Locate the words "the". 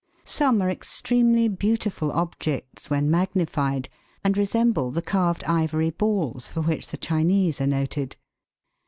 4.89-5.03, 6.87-6.97